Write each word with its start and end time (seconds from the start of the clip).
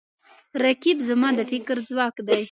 رقیب 0.65 0.97
زما 1.09 1.29
د 1.37 1.39
فکر 1.51 1.75
ځواک 1.89 2.15
دی 2.27 2.39